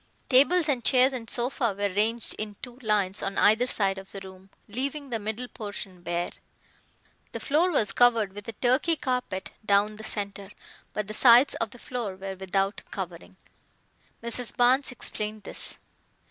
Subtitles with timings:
[0.29, 4.19] Tables and chairs and sofa were ranged in two lines on either side of the
[4.21, 6.31] room, leaving the middle portion bare.
[7.33, 10.49] The floor was covered with a Turkey carpet down the centre,
[10.93, 13.35] but the sides of the floor were without covering.
[14.23, 14.57] Mrs.
[14.57, 15.77] Barnes explained this.